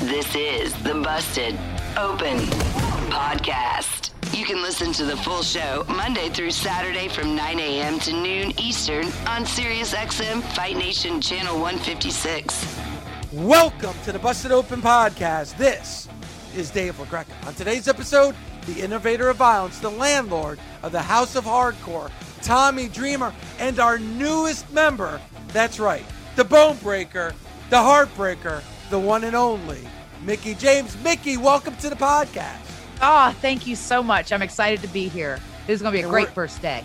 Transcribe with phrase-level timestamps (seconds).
[0.00, 1.54] This is the Busted
[1.96, 2.38] Open
[3.08, 4.10] Podcast.
[4.34, 8.00] You can listen to the full show Monday through Saturday from 9 a.m.
[8.00, 12.76] to noon Eastern on SiriusXM Fight Nation Channel 156.
[13.32, 15.56] Welcome to the Busted Open Podcast.
[15.56, 16.08] This
[16.56, 17.46] is Dave LaGreca.
[17.46, 18.34] On today's episode,
[18.66, 23.98] the innovator of violence, the landlord of the House of Hardcore, Tommy Dreamer, and our
[23.98, 26.04] newest member, that's right,
[26.34, 27.34] the Bone Breaker,
[27.70, 29.80] the Heartbreaker, the one and only,
[30.22, 31.02] Mickie James.
[31.02, 32.60] Mickie, welcome to the podcast.
[33.00, 34.32] Oh, thank you so much.
[34.32, 35.40] I'm excited to be here.
[35.66, 36.84] This is going to be a great first day.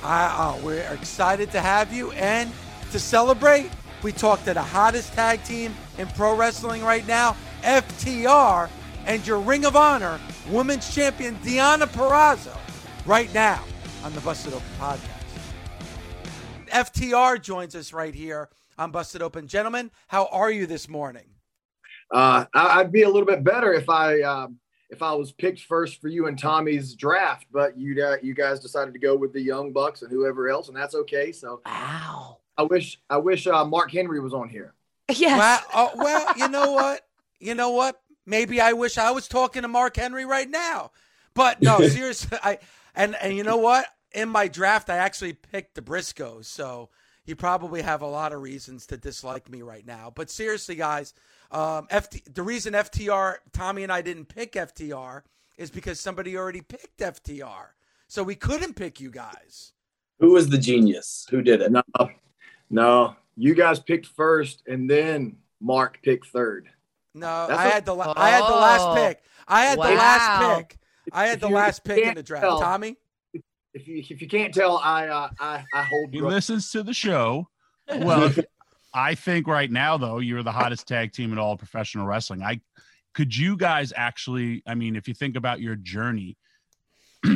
[0.00, 2.52] Uh, uh, we're excited to have you and
[2.92, 3.70] to celebrate.
[4.04, 8.70] We talked to the hottest tag team in pro wrestling right now, FTR,
[9.06, 10.20] and your Ring of Honor
[10.50, 12.56] Women's Champion Deonna Purrazzo
[13.04, 13.64] right now
[14.04, 15.00] on the Busted Open podcast.
[16.68, 18.48] FTR joins us right here
[18.78, 19.48] on Busted Open.
[19.48, 21.24] Gentlemen, how are you this morning?
[22.10, 24.58] Uh, I, I'd be a little bit better if I um,
[24.90, 28.60] if I was picked first for you and Tommy's draft, but you uh, you guys
[28.60, 31.32] decided to go with the Young Bucks and whoever else, and that's okay.
[31.32, 32.38] So Wow.
[32.56, 34.74] I wish I wish uh, Mark Henry was on here.
[35.10, 35.38] Yes.
[35.72, 37.06] Well, uh, well, you know what?
[37.40, 38.00] You know what?
[38.26, 40.90] Maybe I wish I was talking to Mark Henry right now.
[41.34, 42.58] But no, seriously, I
[42.94, 43.86] and and you know what?
[44.12, 46.88] In my draft, I actually picked the Briscoes, so
[47.26, 50.10] you probably have a lot of reasons to dislike me right now.
[50.14, 51.12] But seriously, guys,
[51.50, 55.22] um, FT, the reason FTR, Tommy and I didn't pick FTR
[55.56, 57.68] is because somebody already picked FTR,
[58.06, 59.72] so we couldn't pick you guys.
[60.20, 61.26] Who was the genius?
[61.30, 61.72] Who did it?
[61.72, 61.82] No,
[62.70, 66.68] no, you guys picked first, and then Mark picked third.
[67.14, 69.22] No, That's I a- had the la- I had the last Oh, pick.
[69.48, 70.78] I had the last pick.
[71.12, 72.42] I had If the you- last pick in the draft.
[72.44, 72.96] tell- Tommy.
[73.74, 76.10] If you if you can't tell, I uh, I I hold.
[76.12, 76.32] He Brooke.
[76.32, 77.48] listens to the show.
[77.88, 78.32] Well,
[78.94, 82.42] I think right now though you're the hottest tag team in all of professional wrestling.
[82.42, 82.60] I
[83.14, 84.62] could you guys actually?
[84.66, 86.36] I mean, if you think about your journey,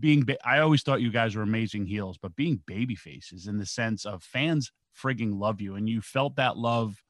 [0.00, 3.58] being ba- I always thought you guys were amazing heels, but being baby faces in
[3.58, 7.02] the sense of fans frigging love you, and you felt that love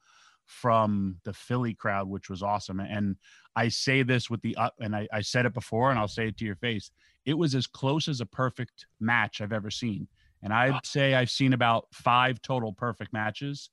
[0.45, 2.79] from the Philly crowd, which was awesome.
[2.79, 3.15] And
[3.55, 6.27] I say this with the up, and I, I said it before, and I'll say
[6.27, 6.91] it to your face.
[7.25, 10.07] It was as close as a perfect match I've ever seen.
[10.41, 13.69] And I'd say I've seen about five total perfect matches,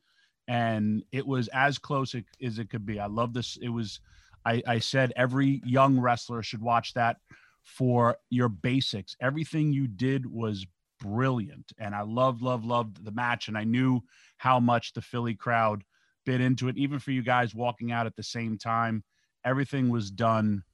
[0.49, 2.99] and it was as close as it could be.
[2.99, 3.57] I love this.
[3.61, 4.01] It was,
[4.45, 7.19] I, I said every young wrestler should watch that
[7.63, 9.17] for your basics.
[9.21, 10.67] Everything you did was
[11.01, 13.49] brilliant, and I loved, loved, loved the match.
[13.49, 14.01] And I knew
[14.39, 15.83] how much the Philly crowd
[16.25, 19.05] bit into it, even for you guys walking out at the same time.
[19.45, 20.65] Everything was done.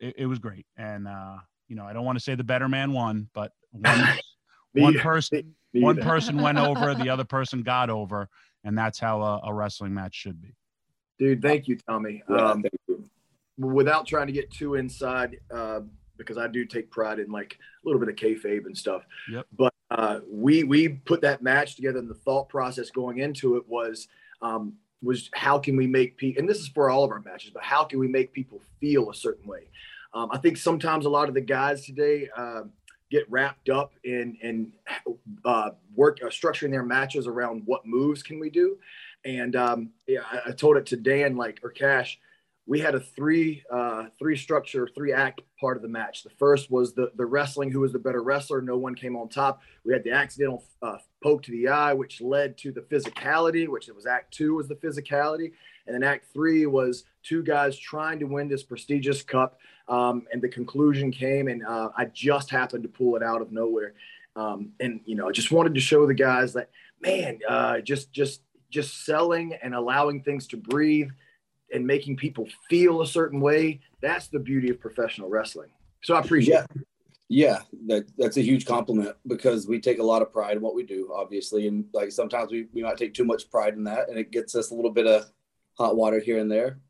[0.00, 1.36] It, it was great, and uh,
[1.68, 4.00] you know, I don't want to say the better man won, but one,
[4.74, 6.08] Me- one person me one either.
[6.08, 8.28] person went over, the other person got over,
[8.64, 10.54] and that's how a, a wrestling match should be.
[11.18, 12.22] Dude, thank you, Tommy.
[12.28, 13.04] Yeah, Um, thank you.
[13.58, 15.80] without trying to get too inside, uh,
[16.16, 19.02] because I do take pride in like a little bit of kayfabe and stuff.
[19.30, 19.46] Yep.
[19.56, 23.68] But uh, we we put that match together, and the thought process going into it
[23.68, 24.08] was
[24.42, 27.50] um, was how can we make people, and this is for all of our matches,
[27.52, 29.68] but how can we make people feel a certain way?
[30.14, 32.62] Um, I think sometimes a lot of the guys today uh,
[33.10, 34.72] get wrapped up in in
[35.44, 38.78] uh, work uh, structuring their matches around what moves can we do,
[39.24, 42.18] and um, yeah, I, I told it to Dan like or Cash
[42.68, 46.22] we had a three uh, three structure, three act part of the match.
[46.22, 48.60] The first was the the wrestling, who was the better wrestler.
[48.60, 49.62] No one came on top.
[49.84, 53.88] We had the accidental uh, poke to the eye, which led to the physicality, which
[53.88, 55.52] it was Act Two was the physicality,
[55.88, 59.58] and then Act Three was two guys trying to win this prestigious cup.
[59.88, 63.50] Um, and the conclusion came, and uh, I just happened to pull it out of
[63.50, 63.94] nowhere.
[64.36, 66.70] Um, and you know, I just wanted to show the guys that,
[67.00, 71.08] man, uh, just just just selling and allowing things to breathe
[71.72, 73.80] and making people feel a certain way.
[74.02, 75.70] That's the beauty of professional wrestling.
[76.02, 76.66] So I appreciate Yeah.
[76.76, 76.86] it.
[77.30, 77.58] Yeah,
[77.88, 80.82] that that's a huge compliment because we take a lot of pride in what we
[80.82, 84.18] do, obviously, and like sometimes we, we might take too much pride in that, and
[84.18, 85.26] it gets us a little bit of
[85.78, 86.80] hot water here and there.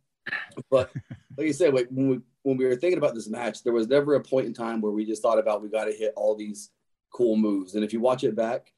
[0.71, 0.91] But
[1.37, 3.89] like you said, like, when we when we were thinking about this match, there was
[3.89, 6.35] never a point in time where we just thought about we got to hit all
[6.35, 6.71] these
[7.13, 7.75] cool moves.
[7.75, 8.73] And if you watch it back,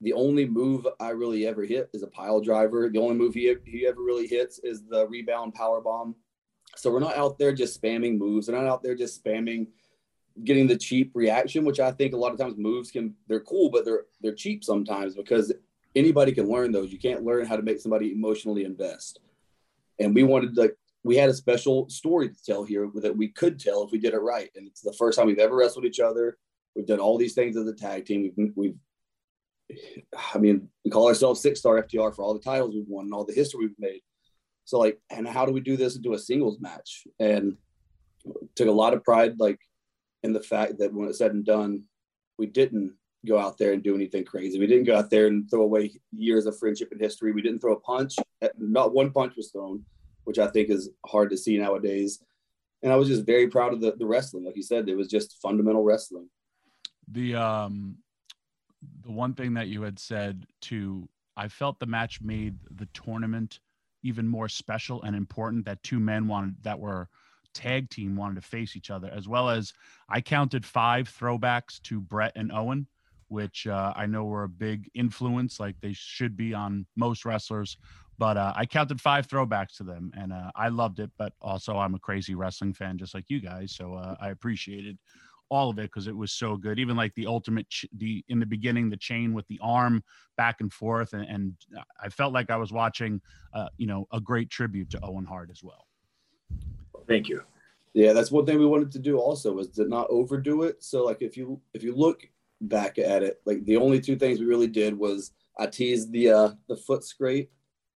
[0.00, 2.88] the only move I really ever hit is a pile driver.
[2.88, 6.14] The only move he he ever really hits is the rebound power bomb.
[6.76, 8.48] So we're not out there just spamming moves.
[8.48, 9.66] We're not out there just spamming
[10.44, 13.70] getting the cheap reaction, which I think a lot of times moves can they're cool,
[13.70, 15.52] but they're they're cheap sometimes because
[15.94, 16.92] anybody can learn those.
[16.92, 19.20] You can't learn how to make somebody emotionally invest.
[20.00, 20.74] And we wanted like
[21.04, 24.14] we had a special story to tell here that we could tell if we did
[24.14, 24.50] it right.
[24.56, 26.36] And it's the first time we've ever wrestled each other.
[26.74, 28.32] We've done all these things as a tag team.
[28.36, 28.76] We've, we've
[30.34, 33.14] I mean, we call ourselves six star FTR for all the titles we've won and
[33.14, 34.00] all the history we've made.
[34.64, 37.06] So like, and how do we do this into a singles match?
[37.18, 37.56] And
[38.54, 39.58] took a lot of pride, like
[40.22, 41.84] in the fact that when it's said and done,
[42.38, 42.94] we didn't
[43.26, 44.58] go out there and do anything crazy.
[44.58, 47.32] We didn't go out there and throw away years of friendship and history.
[47.32, 48.16] We didn't throw a punch.
[48.58, 49.84] Not one punch was thrown,
[50.24, 52.22] which I think is hard to see nowadays.
[52.82, 54.44] And I was just very proud of the, the wrestling.
[54.44, 56.28] Like you said, it was just fundamental wrestling.
[57.08, 57.96] the um
[59.02, 63.60] the one thing that you had said to I felt the match made the tournament
[64.02, 67.08] even more special and important that two men wanted that were
[67.52, 69.74] tag team wanted to face each other as well as
[70.08, 72.86] I counted five throwbacks to Bret and Owen
[73.30, 77.76] which uh, I know were a big influence like they should be on most wrestlers
[78.18, 81.78] but uh, I counted five throwbacks to them and uh, I loved it but also
[81.78, 84.98] I'm a crazy wrestling fan just like you guys so uh, I appreciated
[85.50, 86.78] all of it because it was so good.
[86.78, 90.02] Even like the ultimate, ch- the in the beginning, the chain with the arm
[90.36, 91.54] back and forth, and, and
[92.00, 93.20] I felt like I was watching,
[93.52, 95.86] uh, you know, a great tribute to Owen Hart as well.
[97.06, 97.42] Thank you.
[97.92, 100.82] Yeah, that's one thing we wanted to do also was to not overdo it.
[100.82, 102.28] So like if you if you look
[102.60, 106.30] back at it, like the only two things we really did was I teased the
[106.30, 107.50] uh the foot scrape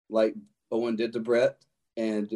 [0.09, 0.35] like
[0.71, 1.57] Owen did to Bret,
[1.97, 2.31] and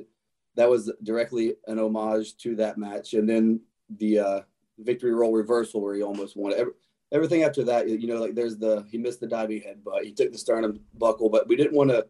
[0.56, 3.14] that was directly an homage to that match.
[3.14, 3.62] And then
[3.98, 4.42] the uh
[4.80, 6.54] victory roll reversal where he almost won.
[6.54, 6.74] Every,
[7.12, 10.12] everything after that, you know, like there's the he missed the diving head, but he
[10.12, 12.08] took the sternum buckle, but we didn't want to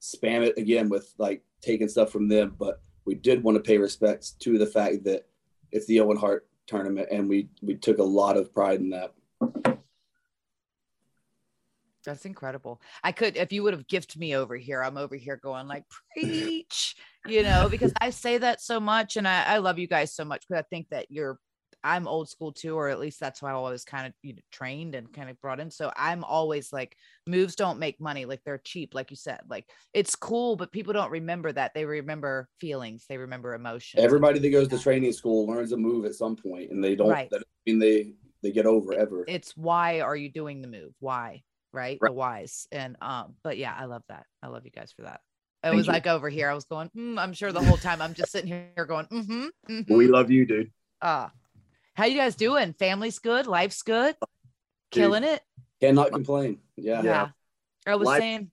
[0.00, 3.78] spam it again with like taking stuff from them, but we did want to pay
[3.78, 5.26] respects to the fact that
[5.72, 9.14] it's the Owen Hart tournament, and we we took a lot of pride in that.
[12.04, 12.80] That's incredible.
[13.04, 15.84] I could, if you would have gifted me over here, I'm over here going like,
[16.16, 16.96] preach,
[17.26, 20.24] you know, because I say that so much and I, I love you guys so
[20.24, 21.38] much because I think that you're,
[21.84, 24.40] I'm old school too, or at least that's how I was kind of you know,
[24.50, 25.70] trained and kind of brought in.
[25.70, 26.96] So I'm always like,
[27.26, 28.24] moves don't make money.
[28.24, 29.40] Like they're cheap, like you said.
[29.48, 31.74] Like it's cool, but people don't remember that.
[31.74, 34.02] They remember feelings, they remember emotions.
[34.02, 37.10] Everybody that goes to training school learns a move at some point, and they don't.
[37.10, 37.28] Right.
[37.30, 39.24] That doesn't mean they they get over ever.
[39.26, 40.92] it's why are you doing the move?
[41.00, 41.42] Why?
[41.72, 41.98] Right?
[42.00, 42.08] Right.
[42.08, 42.66] The whys.
[42.72, 44.26] And um, but yeah, I love that.
[44.42, 45.20] I love you guys for that.
[45.62, 45.92] It Thank was you.
[45.92, 46.48] like over here.
[46.48, 49.46] I was going, mm, I'm sure the whole time I'm just sitting here going, mm-hmm.
[49.68, 49.94] mm-hmm.
[49.94, 50.70] We love you, dude.
[51.02, 51.28] uh,
[51.94, 52.74] how you guys doing?
[52.74, 54.14] Family's good, life's good,
[54.92, 55.42] killing it.
[55.80, 56.58] Cannot complain.
[56.76, 57.02] Yeah.
[57.02, 57.28] Yeah.
[57.86, 58.50] I was Life- saying,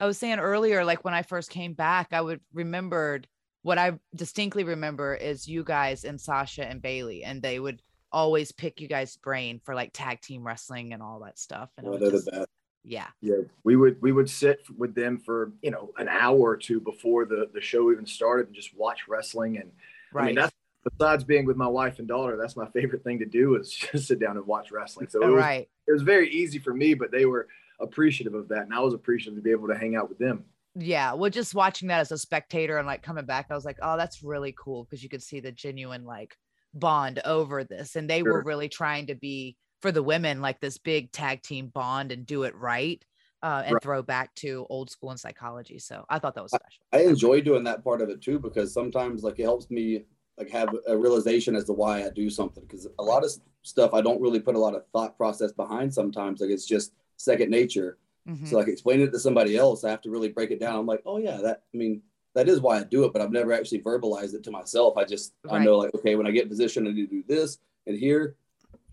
[0.00, 3.28] I was saying earlier, like when I first came back, I would remembered
[3.62, 7.80] what I distinctly remember is you guys and Sasha and Bayley, and they would
[8.12, 11.70] always pick you guys' brain for like tag team wrestling and all that stuff.
[11.76, 12.48] And oh, Well, they're just- the best.
[12.84, 16.56] yeah, Yeah, we would we would sit with them for you know an hour or
[16.56, 19.58] two before the the show even started and just watch wrestling.
[19.58, 19.72] And
[20.12, 20.22] right.
[20.22, 20.52] I mean that's
[20.98, 24.08] besides being with my wife and daughter, that's my favorite thing to do is just
[24.08, 25.08] sit down and watch wrestling.
[25.10, 25.68] So it was, right.
[25.86, 27.48] it was very easy for me, but they were
[27.80, 30.44] appreciative of that, and I was appreciative to be able to hang out with them.
[30.76, 33.78] yeah well just watching that as a spectator and like coming back i was like
[33.82, 36.36] oh that's really cool because you could see the genuine like
[36.74, 40.78] bond over this and they were really trying to be for the women like this
[40.78, 43.04] big tag team bond and do it right
[43.42, 43.82] uh, and Right.
[43.82, 47.40] throw back to old school and psychology so i thought that was special I enjoy
[47.40, 50.04] doing that part of it too because sometimes like it helps me
[50.38, 53.30] like have a realization as to why I do something because a lot of
[53.62, 56.92] stuff I don't really put a lot of thought process behind sometimes like it's just
[57.16, 57.98] second nature
[58.28, 58.46] Mhm.
[58.46, 60.86] so like explaining it to somebody else I have to really break it down I'm
[60.86, 62.02] like oh yeah that I mean
[62.34, 65.04] that is why I do it but I've never actually verbalized it to myself I
[65.04, 67.58] just I know like okay when I get in position I need to do this
[67.86, 68.36] and here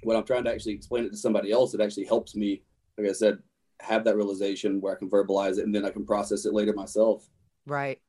[0.03, 2.61] when I'm trying to actually explain it to somebody else it actually helps me
[2.97, 3.39] like I said
[3.79, 6.73] have that realization where I can verbalize it and then I can process it later
[6.73, 7.29] myself
[7.65, 7.99] right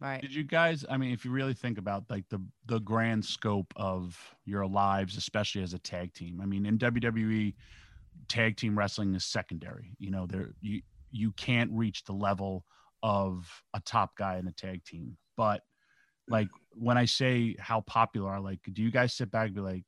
[0.00, 0.84] right Did you guys?
[0.90, 5.16] I mean, if you really think about like the the grand scope of your lives,
[5.16, 6.40] especially as a tag team.
[6.42, 7.54] I mean, in WWE,
[8.28, 9.96] tag team wrestling is secondary.
[9.98, 12.64] You know, there you you can't reach the level
[13.04, 15.18] of a top guy in a tag team.
[15.36, 15.60] But
[16.26, 19.84] like when I say how popular, like, do you guys sit back and be like,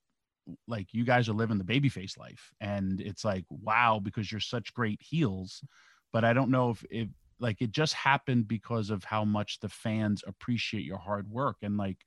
[0.69, 2.53] like you guys are living the babyface life?
[2.61, 5.65] And it's like wow because you're such great heels.
[6.13, 7.09] But i don't know if if
[7.41, 11.57] like it just happened because of how much the fans appreciate your hard work.
[11.63, 11.99] And like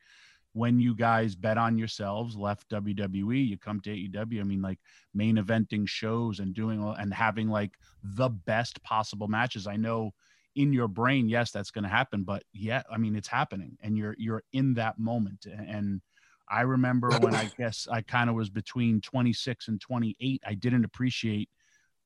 [0.54, 4.80] when you guys bet on yourselves left WWE you come to AEW I mean like
[5.14, 7.72] main eventing shows and doing and having like
[8.04, 9.68] the best possible matches.
[9.68, 10.12] I know
[10.56, 13.98] in your brain yes that's going to happen but yeah I mean it's happening and
[13.98, 16.02] you're you're in that moment and
[16.50, 20.86] I remember when I guess I kind of was between 26 and 28 I didn't
[20.86, 21.50] appreciate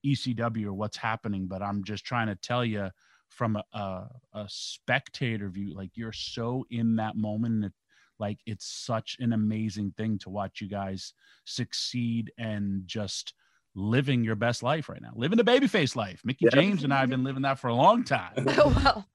[0.05, 2.89] ECW or what's happening but I'm just trying to tell you
[3.29, 7.73] from a, a, a spectator view like you're so in that moment and it,
[8.19, 11.13] like it's such an amazing thing to watch you guys
[11.45, 13.33] succeed and just
[13.75, 16.21] living your best life right now living the babyface life.
[16.23, 16.51] Mickie yeah.
[16.53, 18.33] james and i have been living that for a long time.
[18.57, 19.07] Oh, well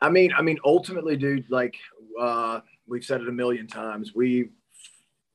[0.00, 1.76] i mean i mean ultimately dude like
[2.20, 4.50] uh we've said it a million times we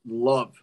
[0.06, 0.54] love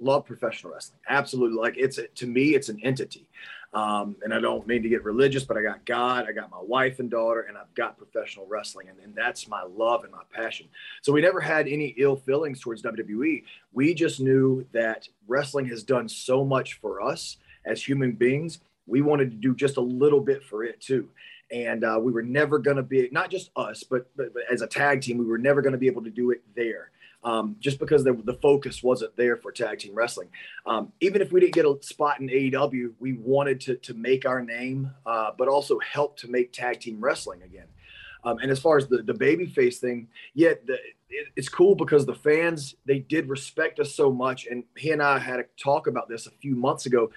[0.00, 3.28] love professional wrestling absolutely like it's to me it's an entity
[3.76, 6.60] um, and I don't mean to get religious, but I got God, I got my
[6.62, 8.88] wife and daughter, and I've got professional wrestling.
[8.88, 10.66] And, and that's my love and my passion.
[11.02, 13.42] So we never had any ill feelings towards WWE.
[13.74, 17.36] We just knew that wrestling has done so much for us
[17.66, 18.60] as human beings.
[18.86, 21.10] We wanted to do just a little bit for it too.
[21.52, 24.62] And uh, we were never going to be, not just us, but, but, but as
[24.62, 26.90] a tag team, we were never going to be able to do it there
[27.26, 30.28] um, just because the, the, focus wasn't there for tag team wrestling.
[30.64, 34.24] Um, even if we didn't get a spot in AEW, we wanted to, to make
[34.24, 37.66] our name, uh, but also help to make tag team wrestling again.
[38.22, 40.80] Um, and as far as the, the babyface thing, yeah, it,
[41.34, 44.46] it's cool because the fans, they did respect us so much.
[44.46, 47.10] And he and I had a talk about this a few months ago.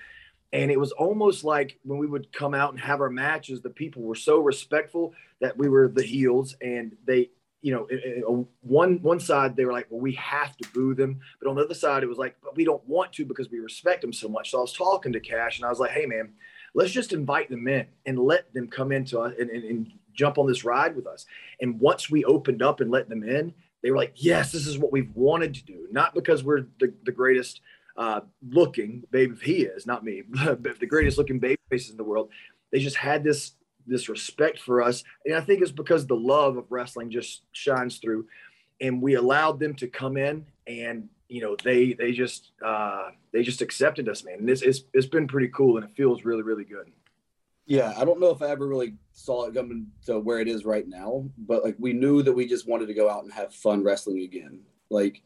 [0.51, 3.69] And it was almost like when we would come out and have our matches, the
[3.69, 7.29] people were so respectful that we were the heels and they
[7.61, 11.49] you know, one one side they were like, well, we have to boo them, but
[11.49, 14.01] on the other side it was like, but we don't want to because we respect
[14.01, 14.51] them so much.
[14.51, 16.33] So I was talking to Cash and I was like, hey man,
[16.73, 20.37] let's just invite them in and let them come into us and, and, and jump
[20.37, 21.25] on this ride with us.
[21.59, 24.77] And once we opened up and let them in, they were like, yes, this is
[24.77, 27.61] what we've wanted to do, not because we're the, the greatest
[27.97, 29.35] uh, looking baby.
[29.41, 32.29] He is not me, but the greatest looking baby faces in the world.
[32.71, 33.53] They just had this
[33.89, 35.03] this respect for us.
[35.25, 38.27] And I think it's because the love of wrestling just shines through.
[38.81, 43.43] And we allowed them to come in and you know they they just uh they
[43.43, 46.41] just accepted us man and this it's, it's been pretty cool and it feels really
[46.41, 46.91] really good
[47.65, 50.65] yeah i don't know if i ever really saw it coming to where it is
[50.65, 53.53] right now but like we knew that we just wanted to go out and have
[53.53, 55.21] fun wrestling again like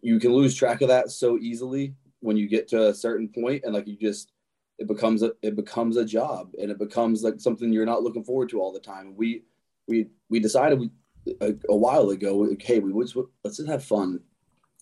[0.00, 3.62] you can lose track of that so easily when you get to a certain point
[3.64, 4.32] and like you just
[4.78, 8.24] it becomes a it becomes a job and it becomes like something you're not looking
[8.24, 9.14] forward to all the time.
[9.16, 9.42] We
[9.86, 10.90] we we decided we,
[11.40, 13.10] a, a while ago, okay, we would
[13.44, 14.20] let's just have fun.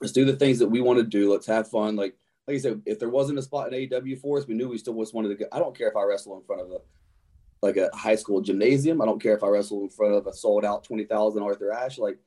[0.01, 1.33] Let's do the things that we want to do.
[1.33, 1.97] Let's have fun.
[1.97, 2.15] Like
[2.47, 4.79] like I said, if there wasn't a spot in AEW for us, we knew we
[4.79, 5.47] still just wanted to go.
[5.51, 6.79] I don't care if I wrestle in front of a
[7.63, 9.01] like a high school gymnasium.
[9.01, 11.73] I don't care if I wrestle in front of a sold out twenty thousand Arthur
[11.73, 11.99] Ashe.
[11.99, 12.19] Like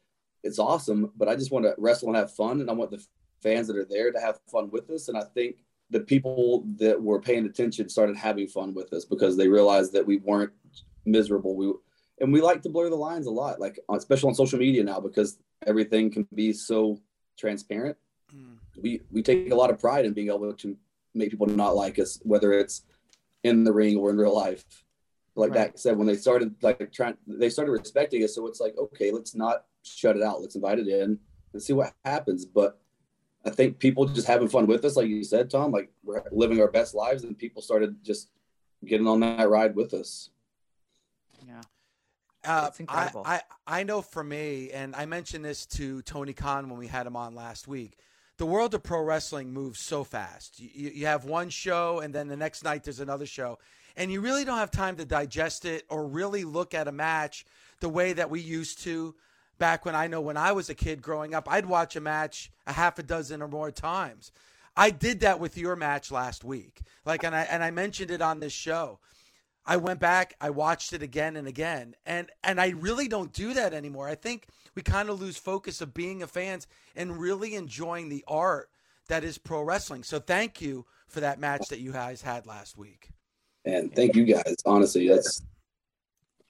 [0.44, 3.06] it's awesome, but I just want to wrestle and have fun, and I want the
[3.44, 5.08] fans that are there to have fun with us.
[5.08, 5.58] And I think
[5.90, 10.06] the people that were paying attention started having fun with us because they realized that
[10.06, 10.52] we weren't
[11.06, 11.56] miserable.
[11.56, 11.74] We
[12.22, 15.00] and we like to blur the lines a lot, like especially on social media now
[15.00, 17.00] because everything can be so
[17.38, 17.98] transparent.
[18.36, 18.58] Mm.
[18.82, 20.78] We we take a lot of pride in being able to
[21.14, 22.84] make people not like us, whether it's
[23.44, 24.64] in the ring or in real life.
[25.36, 25.72] Like right.
[25.72, 28.36] that said, when they started like trying, they started respecting us.
[28.36, 30.42] So it's like, okay, let's not shut it out.
[30.42, 31.18] Let's invite it in
[31.54, 32.46] and see what happens.
[32.46, 32.80] But
[33.46, 35.72] I think people just having fun with us, like you said, Tom.
[35.72, 38.30] Like we're living our best lives, and people started just
[38.86, 40.30] getting on that ride with us.
[41.48, 41.62] Yeah.
[42.44, 43.24] Uh, incredible.
[43.26, 46.88] I, I, I know for me, and I mentioned this to Tony Khan when we
[46.88, 47.98] had him on last week.
[48.38, 50.60] The world of pro wrestling moves so fast.
[50.60, 53.60] You, you have one show, and then the next night there's another show,
[53.98, 57.46] and you really don't have time to digest it or really look at a match
[57.82, 59.16] the way that we used to
[59.60, 62.52] back when I know when I was a kid growing up, I'd watch a match
[62.66, 64.32] a half a dozen or more times.
[64.76, 66.82] I did that with your match last week.
[67.06, 69.00] Like and I and I mentioned it on this show.
[69.66, 71.96] I went back, I watched it again and again.
[72.06, 74.08] And and I really don't do that anymore.
[74.08, 78.24] I think we kind of lose focus of being a fans and really enjoying the
[78.28, 78.70] art
[79.10, 80.04] that is pro wrestling.
[80.04, 83.10] So thank you for that match that you guys had last week.
[83.66, 84.56] And thank you guys.
[84.66, 85.42] Honestly, that's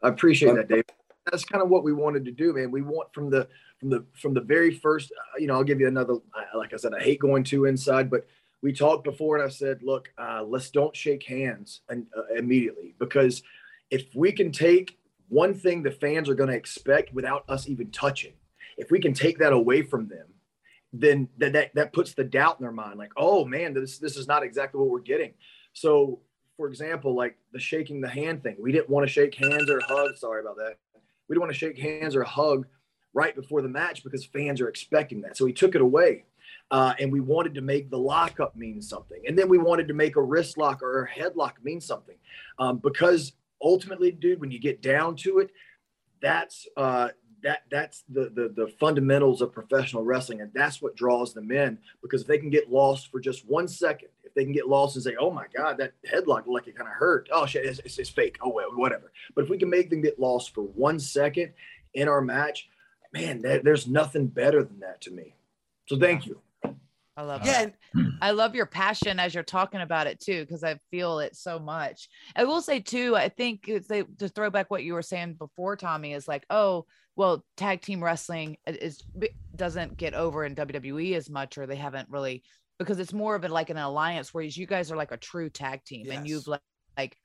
[0.01, 0.83] I appreciate that, Dave
[1.31, 2.71] that's kind of what we wanted to do, man.
[2.71, 3.47] We want from the
[3.79, 5.11] from the from the very first.
[5.11, 6.15] Uh, you know, I'll give you another.
[6.55, 8.27] Like I said, I hate going too inside, but
[8.61, 12.93] we talked before, and I said, look, uh, let's don't shake hands and, uh, immediately
[12.99, 13.41] because
[13.89, 17.89] if we can take one thing the fans are going to expect without us even
[17.91, 18.33] touching,
[18.77, 20.25] if we can take that away from them
[20.93, 24.17] then that, that that puts the doubt in their mind, like, oh man, this this
[24.17, 25.33] is not exactly what we're getting.
[25.73, 26.19] So,
[26.57, 29.79] for example, like the shaking the hand thing, we didn't want to shake hands or
[29.81, 30.17] hug.
[30.17, 30.77] Sorry about that.
[31.29, 32.65] We didn't want to shake hands or hug
[33.13, 35.37] right before the match because fans are expecting that.
[35.37, 36.25] So he took it away.
[36.71, 39.21] Uh, and we wanted to make the lockup mean something.
[39.27, 42.15] And then we wanted to make a wrist lock or a headlock mean something.
[42.59, 45.49] Um, because ultimately, dude, when you get down to it,
[46.21, 47.09] that's uh,
[47.41, 51.79] that that's the, the the fundamentals of professional wrestling, and that's what draws them in.
[52.01, 54.09] Because if they can get lost for just one second,
[54.39, 56.95] they can get lost and say, "Oh my God, that headlock like it kind of
[56.95, 58.37] hurt," oh shit, it's, it's, it's fake.
[58.41, 59.11] Oh well, whatever.
[59.35, 61.51] But if we can make them get lost for one second
[61.93, 62.69] in our match,
[63.11, 65.35] man, that, there's nothing better than that to me.
[65.87, 66.39] So thank you.
[67.17, 67.75] I love Yeah, it.
[68.21, 71.59] I love your passion as you're talking about it too, because I feel it so
[71.59, 72.07] much.
[72.33, 75.33] I will say too, I think it's they, to throw back what you were saying
[75.33, 76.85] before, Tommy, is like, oh,
[77.17, 79.03] well, tag team wrestling is
[79.53, 82.43] doesn't get over in WWE as much, or they haven't really
[82.79, 85.49] because it's more of a like an alliance, whereas you guys are like a true
[85.49, 86.61] tag team, and you've like,
[86.97, 87.17] like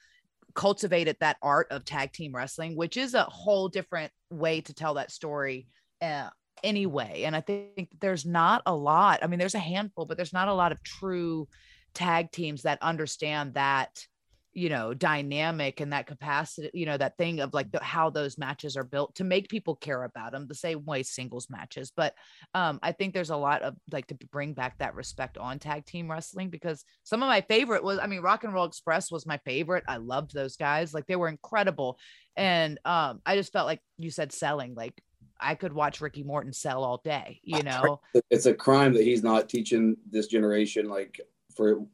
[0.54, 4.94] cultivated that art of tag team wrestling, which is a whole different way to tell
[4.94, 5.66] that story.
[6.02, 6.28] Uh,
[6.64, 7.22] anyway.
[7.24, 9.20] And I think there's not a lot.
[9.22, 11.46] I mean, there's a handful, but there's not a lot of true
[11.92, 14.06] tag teams that understand that,
[14.54, 18.38] you know, dynamic and that capacity, you know, that thing of like the, how those
[18.38, 21.92] matches are built to make people care about them the same way singles matches.
[21.94, 22.14] But
[22.54, 25.84] um, I think there's a lot of like to bring back that respect on tag
[25.86, 29.26] team wrestling because some of my favorite was, I mean, Rock and Roll Express was
[29.26, 29.84] my favorite.
[29.88, 30.94] I loved those guys.
[30.94, 31.98] Like they were incredible.
[32.36, 34.94] And um, I just felt like you said selling, like
[35.40, 38.00] I could watch Ricky Morton sell all day, you know?
[38.30, 41.20] It's a crime that he's not teaching this generation, like
[41.56, 41.84] for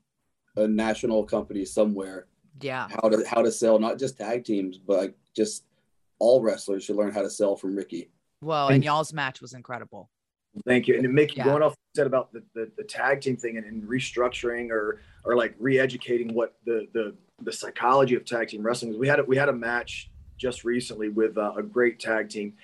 [0.57, 2.27] a national company somewhere,
[2.61, 2.89] Yeah.
[2.91, 5.65] how to how to sell not just tag teams, but like just
[6.19, 8.11] all wrestlers should learn how to sell from Ricky.
[8.43, 10.11] Well, And- and y'all's match was incredible.
[10.67, 10.97] Thank you.
[10.97, 11.45] And then Mickie, Yeah.
[11.45, 15.37] going off said about the, the, the tag team thing and, and restructuring or or
[15.37, 18.99] like re-educating what the the the psychology of tag team wrestling is.
[18.99, 22.55] We had a, we had a match just recently with uh, a great tag team,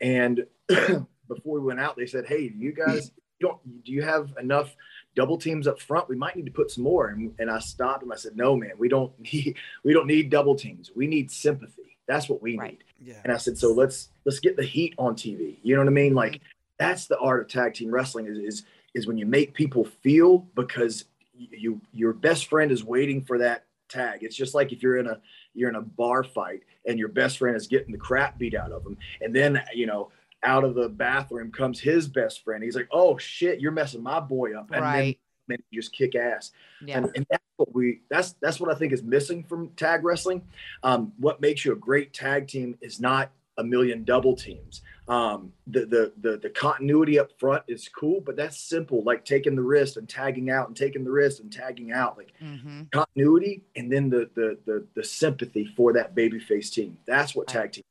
[0.00, 4.02] and before we went out, they said, "Hey, do you guys you don't do you
[4.02, 4.74] have enough
[5.16, 6.08] double teams up front?
[6.08, 8.12] We might need to put some more." And, and I stopped him.
[8.12, 10.92] I said, "No, man, we don't need we don't need double teams.
[10.94, 11.96] We need sympathy.
[12.06, 12.72] That's what we Right.
[12.72, 13.20] need." Yeah.
[13.24, 15.56] And I said, so let's let's get the heat on TV.
[15.62, 16.14] You know what I mean?
[16.14, 16.40] Like
[16.78, 18.62] that's the art of tag team wrestling is is
[18.94, 23.38] is when you make people feel because you, you your best friend is waiting for
[23.38, 24.22] that tag.
[24.22, 25.20] It's just like if you're in a
[25.54, 28.72] you're in a bar fight and your best friend is getting the crap beat out
[28.72, 30.10] of him, and then you know
[30.42, 32.62] out of the bathroom comes his best friend.
[32.62, 35.18] He's like, "Oh shit, you're messing my boy up," and Right.
[35.48, 36.52] then, then you just kick ass
[36.84, 36.98] Yeah.
[36.98, 40.42] and, and that's what we that's that's what I think is missing from tag wrestling.
[40.82, 44.82] Um, what makes you a great tag team is not a million double teams.
[45.08, 49.56] Um, the, the the the continuity up front is cool, but that's simple, like taking
[49.56, 53.62] the wrist and tagging out and taking the wrist and tagging out, like hmm continuity,
[53.76, 56.98] and then the the the, the sympathy for that babyface team.
[57.06, 57.84] That's what tag team.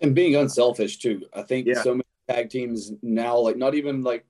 [0.00, 1.22] And being unselfish too.
[1.32, 1.82] I think Yeah.
[1.82, 4.24] so many tag teams now, like not even like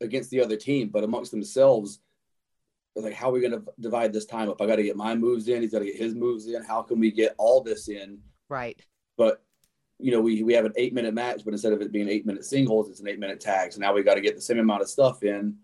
[0.00, 2.00] against the other team, but amongst themselves,
[2.96, 4.60] are like how are we going to divide this time up?
[4.60, 5.62] I got to get my moves in.
[5.62, 6.62] He's got to get his moves in.
[6.62, 8.18] How can we get all this in?
[8.48, 8.80] Right.
[9.16, 9.42] But
[9.98, 12.24] you know, we we have an eight minute match, but instead of it being eight
[12.24, 13.72] minute singles, it's an eight minute tag.
[13.72, 15.56] So now we got to get the same amount of stuff in.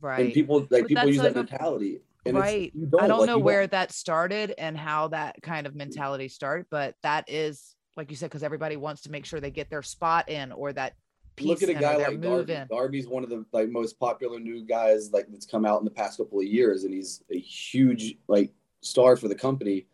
[0.00, 0.26] Right.
[0.26, 2.00] And people like But people use like that mentality.
[2.26, 2.72] And it's- right.
[2.74, 6.28] you I don't like, know you where that started and how that kind of mentality
[6.28, 9.70] started, but that is like you said, because everybody wants to make sure they get
[9.70, 10.94] their spot in or that
[11.36, 12.52] piece look at a guy like move Darby.
[12.54, 12.66] in.
[12.68, 15.90] Darby's one of the like most popular new guys like that's come out in the
[15.90, 19.86] past couple of years, and he's a huge like star for the company.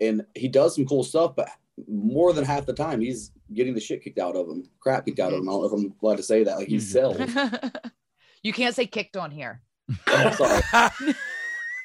[0.00, 1.48] And he does some cool stuff, but
[1.88, 5.20] more than half the time he's getting the shit kicked out of him, crap kicked
[5.20, 5.48] out of him.
[5.48, 6.58] I don't know if I'm allowed to say that.
[6.58, 6.80] Like he Mhm.
[6.80, 7.70] sells.
[8.42, 9.62] you can't say kicked on here.
[10.08, 11.14] Oh, sorry.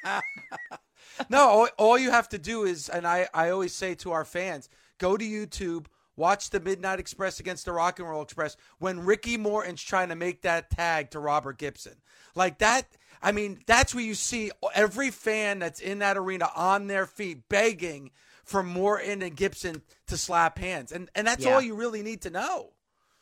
[1.30, 4.24] no, all, all you have to do is, and I, I always say to our
[4.24, 9.04] fans, go to YouTube, watch the Midnight Express against the Rock and Roll Express when
[9.04, 11.94] Ricky Morton's trying to make that tag to Robert Gibson.
[12.34, 12.86] Like that,
[13.22, 17.48] I mean, that's where you see every fan that's in that arena on their feet
[17.48, 18.10] begging
[18.44, 20.92] for Morton and Gibson to slap hands.
[20.92, 21.54] And, and that's Yeah.
[21.54, 22.70] all you really need to know.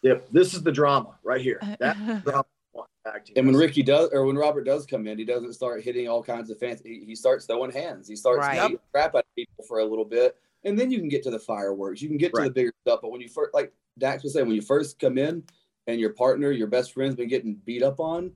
[0.02, 1.58] Yep, this is the drama right here.
[1.62, 1.76] Uh-huh.
[1.80, 2.44] That's the drama.
[2.74, 3.56] I want in tag team And when.
[3.56, 6.58] Ricky does, or when Robert does come in, he doesn't start hitting all kinds of
[6.58, 7.00] fancy.
[7.00, 8.06] He, he starts throwing hands.
[8.06, 8.60] He starts Right.
[8.60, 11.30] beating crap out of people for a little bit, and then you can get to
[11.30, 12.02] the fireworks.
[12.02, 13.00] You can get to the bigger stuff.
[13.02, 15.42] But when you first, like Dax was saying, when you first come in,
[15.86, 18.32] and your partner, your best friend's been getting beat up on,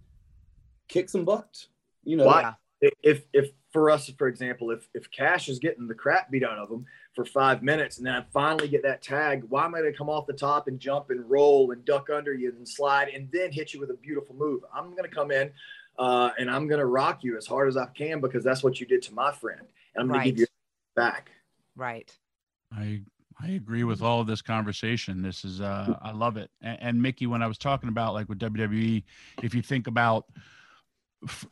[0.88, 1.66] kick some butt.
[2.04, 2.54] You know, Why?
[3.02, 6.56] If if for us, for example, if if Cash is getting the crap beat out
[6.56, 9.80] of him for five minutes, and then I finally get that tag, why am I
[9.80, 12.66] going to come off the top and jump and roll and duck under you and
[12.66, 14.62] slide and then hit you with a beautiful move?
[14.74, 15.50] I'm going to come in
[15.98, 18.80] uh, and I'm going to rock you as hard as I can because that's what
[18.80, 20.24] you did to my friend, and I'm going Right.
[20.24, 20.46] to give you
[20.96, 21.30] back.
[21.80, 22.14] Right.
[22.72, 23.00] I
[23.42, 25.22] I agree with all of this conversation.
[25.22, 26.50] This is uh I love it.
[26.60, 29.02] And, and Mickie, when I was talking about like with WWE,
[29.42, 30.26] if you think about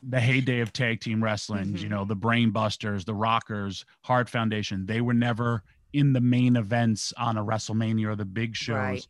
[0.03, 1.91] the heyday of tag team wrestling, you Mhm.
[1.91, 5.63] know, the Brain Busters, the Rockers, Hart Foundation, they were never
[5.93, 8.77] in the main events on a WrestleMania or the big shows.
[8.77, 9.07] Right.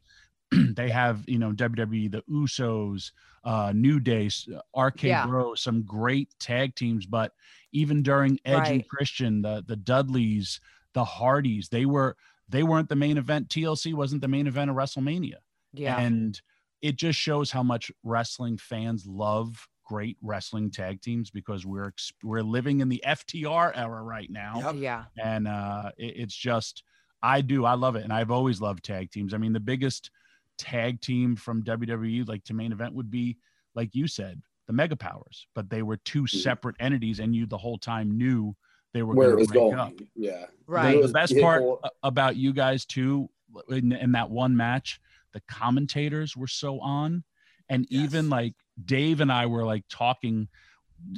[0.76, 3.12] they have, you know, WWE, the Usos,
[3.44, 4.30] uh, New Day,
[4.76, 5.26] RK Yeah.
[5.26, 7.06] Bro, some great tag teams.
[7.06, 7.32] But
[7.72, 10.60] even during Edge and Christian, the the Dudleys,
[10.94, 12.16] the Hardys, they were
[12.48, 13.48] they weren't the main event.
[13.48, 15.34] TLC wasn't the main event of WrestleMania.
[15.74, 15.98] Yeah.
[15.98, 16.40] And
[16.80, 22.42] it just shows how much wrestling fans love great wrestling tag teams because we're we're
[22.42, 24.74] living in the FTR era right now Yep.
[24.76, 25.04] yeah.
[25.22, 26.82] and uh it- it's just
[27.22, 30.10] i do i love it and i've always loved tag teams i mean the biggest
[30.58, 33.38] tag team from wwe like to main event would be
[33.74, 37.56] like you said the mega powers but they were two separate entities and you the
[37.56, 38.54] whole time knew
[38.94, 39.78] they were where it going was to break going.
[39.78, 40.46] up Yeah.
[40.66, 41.00] Right.
[41.02, 43.28] The best part a- about you guys too
[43.70, 45.00] in, in that one match
[45.32, 47.24] the commentators were so on
[47.68, 50.48] and even like dave and i were like talking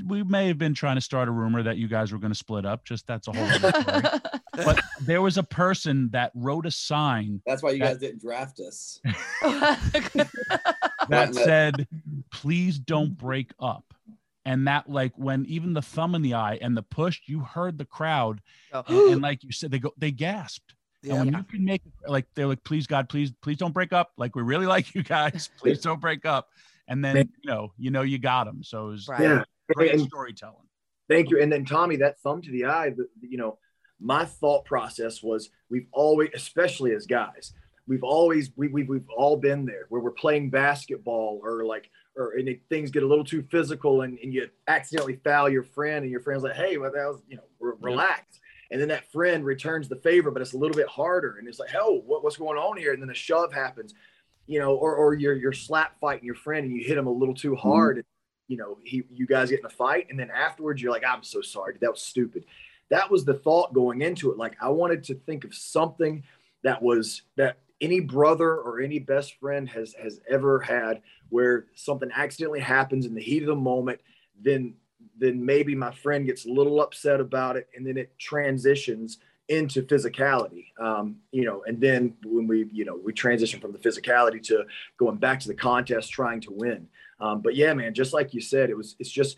[0.07, 2.39] we may have been trying to start a rumor that you guys were going to
[2.39, 4.21] split up just that's a whole other story
[4.65, 8.21] but there was a person that wrote a sign That's why you That- guys didn't
[8.21, 9.01] draft us.
[9.43, 10.29] that
[11.09, 11.89] That- said
[12.33, 13.85] please don't break up
[14.45, 17.79] and that like when even the thumb in the eye and the push you heard
[17.79, 18.41] the crowd
[18.73, 18.83] oh.
[18.87, 21.15] and, and like you said they go they gasped Yeah.
[21.17, 24.11] and when you can make like they're like please god please please don't break up
[24.17, 26.49] like we really like you guys please don't break up
[26.89, 29.21] and then you know you know you got them so it was Right.
[29.21, 29.45] Yeah.
[29.75, 30.67] great And- storytelling
[31.11, 31.43] Thank you.
[31.43, 33.59] And then Tommy, that thumb to the eye, the, you know,
[33.99, 37.53] my thought process was we've always, especially as guys,
[37.91, 42.35] we've always we, we, we've all been there where we're playing basketball or like or
[42.35, 46.05] and it, things get a little too physical and, and you accidentally foul your friend
[46.05, 48.39] and your friend's like, hey, well, that was, you know, re- relax.
[48.71, 51.39] And then that friend returns the favor, but it's a little bit harder.
[51.39, 52.93] And it's like, oh, what, what's going on here?
[52.93, 53.93] And then a shove happens,
[54.47, 57.13] you know, or, or you're, you're slap fighting your friend and you hit him a
[57.13, 57.69] little too mm-hmm.
[57.69, 58.05] hard.
[58.47, 60.07] You know, he, you guys get in a fight.
[60.11, 61.75] And then afterwards you're like, I'm so sorry.
[61.81, 62.45] That was stupid.
[62.89, 64.39] That was the thought going into it.
[64.39, 66.23] Like I wanted to think of something
[66.63, 72.11] that was that any brother or any best friend has, has ever had where something
[72.15, 74.01] accidentally happens in the heat of the moment,
[74.41, 74.75] then
[75.17, 79.83] then maybe my friend gets a little upset about it, and then it transitions into
[79.83, 80.67] physicality.
[80.79, 84.65] Um, you know, and then when we you know we transition from the physicality to
[84.99, 86.89] going back to the contest, trying to win.
[87.21, 89.37] Um, but yeah, man, just like you said, it was it's just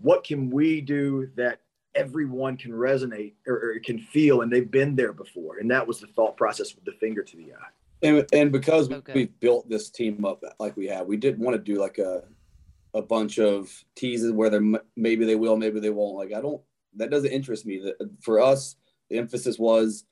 [0.00, 1.60] what can we do that
[1.94, 6.00] everyone can resonate or, or can feel, and they've been there before, and that was
[6.00, 7.68] the thought process with the finger to the eye.
[8.02, 9.14] And, and because So good.
[9.14, 12.22] we built this team up like we have, we didn't want to do like a
[12.94, 14.60] a bunch of teases where they
[14.96, 16.16] maybe they will, maybe they won't.
[16.16, 16.60] Like I don't.
[16.96, 17.78] That doesn't interest me.
[17.78, 18.76] That for us,
[19.10, 20.04] the emphasis was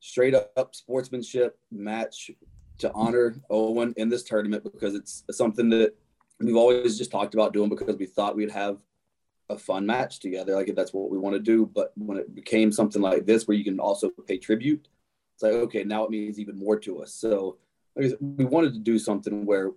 [0.00, 2.30] straight up sportsmanship match
[2.78, 5.94] to honor Owen in this tournament because it's something that
[6.40, 8.78] we've always just talked about doing because we thought we'd have
[9.50, 10.54] a fun match together.
[10.54, 11.66] Like if that's what we want to do.
[11.66, 14.88] But when it became something like this, where you can also pay tribute,
[15.34, 17.12] it's like okay, now it means even more to us.
[17.12, 17.58] So
[17.96, 19.72] like said, we wanted to do something where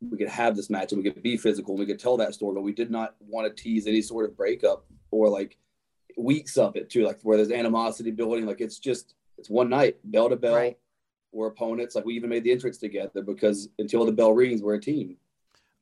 [0.00, 2.34] we could have this match and we could be physical and we could tell that
[2.34, 5.56] story, but we did not want to tease any sort of breakup or like
[6.16, 8.46] weeks of it too, like where there's animosity building.
[8.46, 10.56] Like it's just it's one night, bell to bell.
[10.56, 10.78] Right.
[11.32, 11.94] We're opponents.
[11.94, 15.16] Like we even made the entrance together because until the bell rings, we're a team.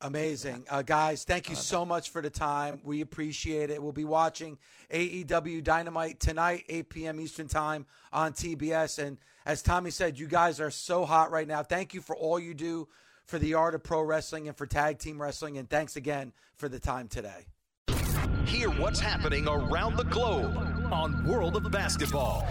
[0.02, 0.64] Amazing.
[0.68, 2.80] Uh, guys, thank you so much for the time.
[2.82, 3.80] We appreciate it.
[3.80, 4.58] We'll be watching
[4.92, 7.20] AEW Dynamite tonight, 8 p.m.
[7.20, 8.98] Eastern Time on TBS.
[8.98, 11.62] And as Tommy said, you guys are so hot right now.
[11.62, 12.88] Thank you for all you do
[13.26, 15.56] for the art of pro wrestling and for tag team wrestling.
[15.56, 17.46] And thanks again for the time today.
[18.44, 20.56] Hear what's happening around the globe
[20.90, 22.44] on World of Basketball.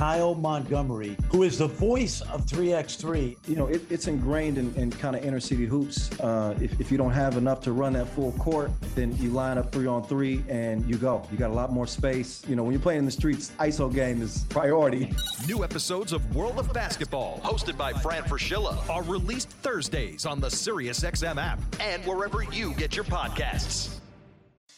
[0.00, 3.36] Kyle Montgomery, who is the voice of 3x3.
[3.46, 6.10] You know, it, it's ingrained in, in kind of inner city hoops.
[6.18, 9.58] Uh, if, if you don't have enough to run that full court, then you line
[9.58, 11.28] up three on three and you go.
[11.30, 12.42] You got a lot more space.
[12.48, 15.12] You know, when you're playing in the streets, ISO game is priority.
[15.46, 20.48] New episodes of World of Basketball, hosted by Fran Fraschilla, are released Thursdays on the
[20.48, 23.99] SiriusXM app and wherever you get your podcasts.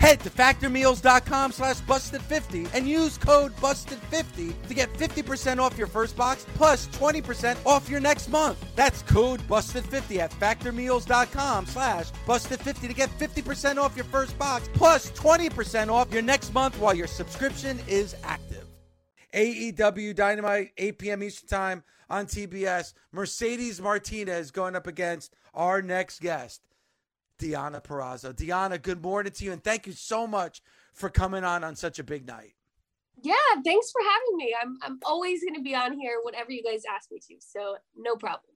[0.00, 6.16] Head to factormeals.com slash busted50 and use code busted50 to get 50% off your first
[6.16, 8.58] box plus 20% off your next month.
[8.74, 15.10] That's code busted50 at factormeals.com slash busted50 to get 50% off your first box plus
[15.10, 18.64] 20% off your next month while your subscription is active.
[19.34, 21.22] AEW Dynamite, 8 p.m.
[21.22, 22.94] Eastern Time on TBS.
[23.12, 26.62] Mercedes Martinez going up against our next guest.
[27.40, 28.32] Deonna Purrazzo.
[28.34, 30.60] Deonna, good morning to you, and thank you so much
[30.92, 32.54] for coming on on such a big night.
[33.22, 34.54] Yeah, thanks for having me.
[34.62, 37.76] I'm I'm always going to be on here whenever you guys ask me to, so
[37.96, 38.54] no problem.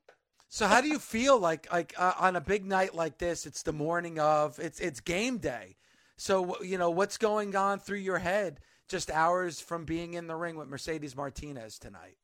[0.49, 3.47] So, how do you feel like like uh, on a big night like this?
[3.47, 5.77] It's the morning of it's it's game day.
[6.17, 10.37] So you know what's going on through your head just hours from being in the
[10.37, 12.17] ring with Mercedes Martinez tonight.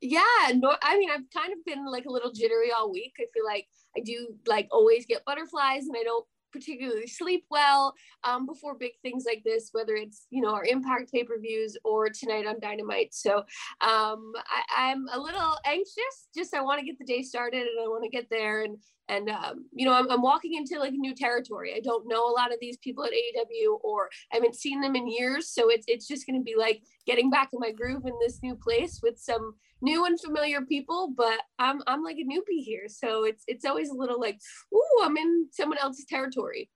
[0.00, 3.14] Yeah, no, I mean, I've kind of been like a little jittery all week.
[3.18, 7.94] I feel like I do like always get butterflies and I don't particularly sleep well
[8.24, 12.46] um, before big things like this, whether it's, you know, our impact pay-per-views or tonight
[12.46, 13.14] on Dynamite.
[13.14, 13.38] So
[13.80, 14.32] um,
[14.76, 17.88] I, am a little anxious, just I want to get the day started and I
[17.88, 18.78] want to get there and
[19.10, 22.36] and um, you know I'm, I'm, walking into like new territory i don't know a
[22.36, 25.86] lot of these people at aew or i haven't seen them in years so it's,
[25.88, 29.00] it's just going to be like getting back in my groove in this new place
[29.02, 33.44] with some new and familiar people but i'm i'm like a newbie here so it's
[33.46, 34.38] it's always a little like
[34.74, 36.68] ooh i'm in someone else's territory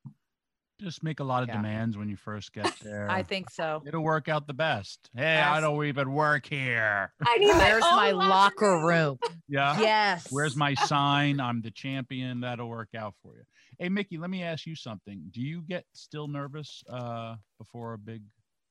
[0.83, 1.57] just make a lot of yeah.
[1.57, 3.09] demands when you first get there.
[3.09, 3.83] I think so.
[3.87, 5.11] It'll work out the best.
[5.15, 5.49] Hey, yes.
[5.49, 7.13] I don't even work here.
[7.25, 9.19] I need Where's my, locker room?
[9.49, 9.79] Yeah.
[9.79, 10.27] Yes.
[10.31, 11.41] Where's my sign?
[11.41, 12.41] I'm the champion.
[12.41, 13.45] That'll work out for you.
[13.79, 15.23] Hey, Mickie, let me ask you something.
[15.31, 18.23] Do you get still nervous uh, before a big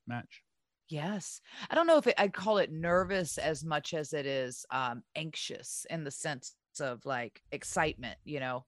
[0.07, 0.43] match?
[0.91, 1.39] Yes.
[1.69, 5.03] I don't know if it, I'd call it nervous as much as it is um,
[5.15, 8.65] anxious in the sense of like excitement, you know,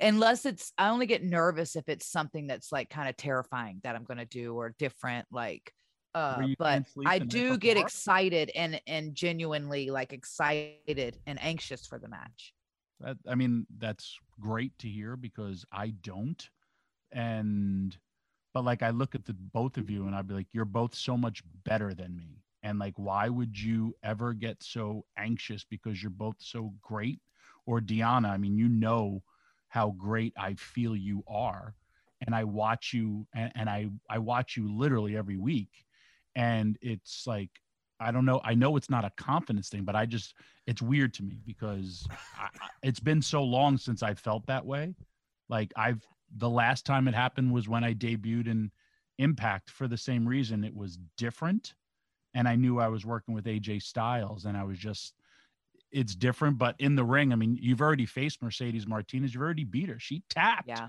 [0.00, 3.96] unless it's I only get nervous if it's something that's like kind of terrifying that
[3.96, 5.72] I'm going to do or different like
[6.14, 12.08] uh but I do get excited and and genuinely like excited and anxious for the
[12.08, 12.54] match.
[13.00, 16.48] That, I mean that's great to hear because I don't
[17.12, 17.96] and
[18.58, 20.92] but like I look at the both of you and I'd be like you're both
[20.92, 26.02] so much better than me and like why would you ever get so anxious because
[26.02, 27.20] you're both so great
[27.66, 29.22] or Deonna I mean you know
[29.68, 31.76] how great I feel you are.
[32.26, 35.84] And I watch you and, and I, I watch you literally every week.
[36.34, 37.50] And it's like,
[38.00, 38.40] I don't know.
[38.42, 40.34] I know it's not a confidence thing, but I just,
[40.66, 42.48] it's weird to me because I,
[42.82, 44.96] it's been so long since I felt that way.
[45.48, 46.04] Like I've,
[46.36, 48.70] the last time it happened was when I debuted in
[49.18, 50.62] Impact for the same reason.
[50.62, 51.74] It was different.
[52.34, 55.14] And I knew I was working with AJ Styles and I was just,
[55.90, 56.56] it's different.
[56.56, 59.34] But in the ring, I mean, you've already faced Mercedes Martinez.
[59.34, 59.98] You've already beat her.
[59.98, 60.68] She tapped.
[60.68, 60.88] Yeah,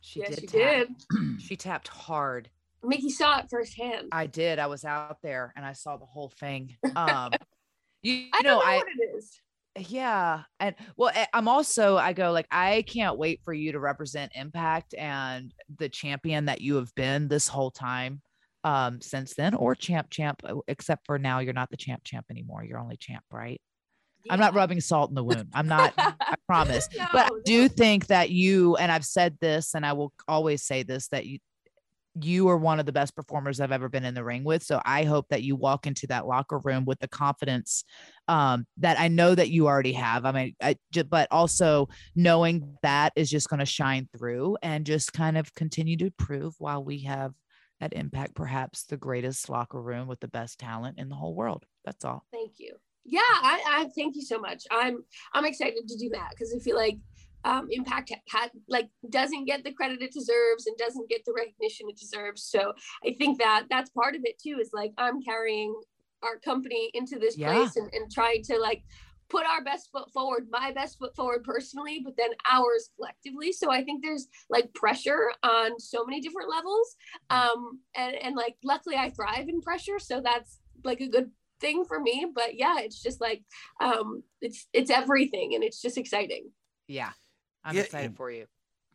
[0.00, 0.40] she yes, did.
[0.40, 0.88] She tap.
[1.10, 1.40] did.
[1.40, 2.50] she tapped hard.
[2.82, 4.08] Mickie saw it firsthand.
[4.12, 4.58] I did.
[4.58, 6.76] I was out there and I saw the whole thing.
[6.96, 7.32] Um,
[8.02, 9.40] you, you I know, don't know I what it is.
[9.78, 13.80] Yeah, and well, I- I'm also I go like I can't wait for you to
[13.80, 18.20] represent Impact and the champion that you have been this whole time
[18.62, 22.26] um since then or champ champ uh, except for now you're not the champ champ
[22.30, 23.58] anymore you're only champ right?
[24.28, 27.68] I'm not rubbing salt in the wound i'm not i promise but i No, do
[27.68, 31.38] think that you and i've said this and i will always say this that you
[32.20, 34.62] you are one of the best performers I've ever been in the ring with.
[34.62, 37.84] So I hope that you walk into that locker room with the confidence
[38.28, 40.24] um, that I know that you already have.
[40.24, 40.76] I mean, I,
[41.08, 45.96] but also knowing that is just going to shine through and just kind of continue
[45.98, 47.32] to prove while we have
[47.80, 51.64] at Impact, perhaps the greatest locker room with the best talent in the whole world.
[51.84, 52.24] That's all.
[52.32, 52.74] Thank you.
[53.04, 54.64] Yeah, I, I thank you so much.
[54.70, 54.98] I'm
[55.32, 56.98] I'm excited to do that because I feel like
[57.44, 61.88] um, Impact had like doesn't get the credit it deserves and doesn't get the recognition
[61.88, 62.42] it deserves.
[62.44, 62.72] So
[63.04, 64.58] I think that that's part of it too.
[64.60, 65.74] Is like I'm carrying
[66.22, 67.52] our company into this Yeah.
[67.52, 68.82] place and, and trying to like
[69.30, 73.52] put our best foot forward, my best foot forward personally, but then ours collectively.
[73.52, 76.96] So I think there's like pressure on so many different levels.
[77.30, 80.00] Um, and, and like, luckily I thrive in pressure.
[80.00, 82.26] So that's like a good thing for me.
[82.34, 83.44] But yeah, it's just like,
[83.80, 86.50] um, it's, it's everything and it's just exciting.
[86.88, 87.12] Yeah.
[87.64, 88.46] I'm Yeah, excited for you.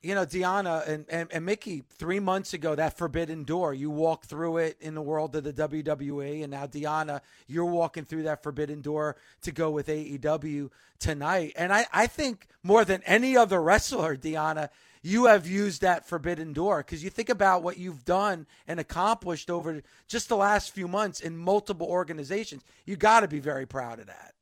[0.03, 4.25] you know, Deonna and, and, and Mickie, three months ago, that forbidden door, you walked
[4.27, 6.43] through it in the world of the WWE.
[6.43, 11.53] And now, Deonna, you're walking through that forbidden door to go with AEW tonight.
[11.57, 14.69] And I, I think more than any other wrestler, Deonna,
[15.01, 19.49] you have used that forbidden door because you think about what you've done and accomplished
[19.49, 22.63] over just the last few months in multiple organizations.
[22.85, 24.34] You got to be very proud of that.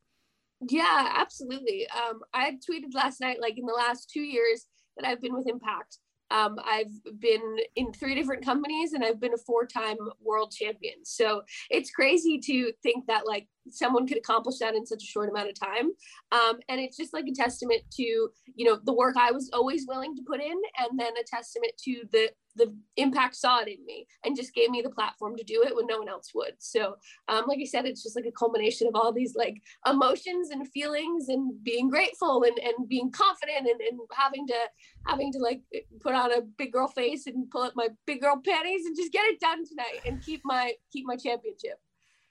[0.70, 1.88] Yeah, absolutely.
[1.90, 4.66] Um, I tweeted last night, like in the last two years
[4.98, 5.98] that I've been with Impact,
[6.32, 10.96] um, I've been in three different companies and I've been a four-time world champion.
[11.04, 15.30] So it's crazy to think that like someone could accomplish that in such a short
[15.30, 15.92] amount of time.
[16.32, 19.86] Um, and it's just like a testament to you know the work I was always
[19.88, 23.84] willing to put in, and then a testament to the the impact saw it in
[23.86, 26.54] me and just gave me the platform to do it when no one else would.
[26.60, 26.96] So,
[27.28, 30.68] um, like I said, it's just like a culmination of all these like emotions and
[30.70, 34.58] feelings and being grateful and, and being confident and, and having to
[35.08, 35.62] having to like
[36.02, 39.12] put on a big girl face and pull up my big girl panties and just
[39.12, 41.80] get it done tonight and keep my keep my championship.